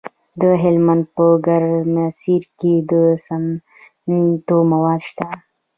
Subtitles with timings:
[0.39, 2.93] د هلمند په ګرمسیر کې د
[3.25, 5.27] سمنټو مواد شته.